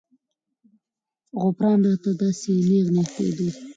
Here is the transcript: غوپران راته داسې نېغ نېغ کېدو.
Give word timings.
غوپران 1.41 1.79
راته 1.87 2.11
داسې 2.21 2.51
نېغ 2.69 2.87
نېغ 2.95 3.07
کېدو. 3.15 3.47